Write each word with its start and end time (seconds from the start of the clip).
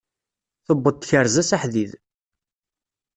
Tuweḍ 0.65 0.87
tkerza 0.97 1.43
s 1.49 1.51
aḥdid. 1.55 1.91